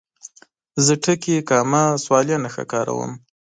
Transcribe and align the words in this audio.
زه 0.85 0.93
ټکي، 1.03 1.35
کامه، 1.49 1.83
سوالیه 2.03 2.37
نښه 2.43 2.63
کاروم. 2.71 3.11